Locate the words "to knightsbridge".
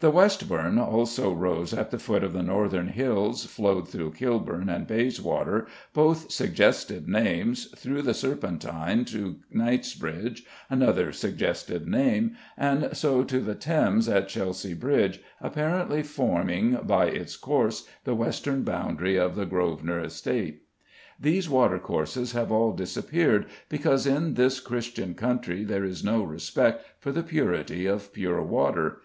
9.06-10.44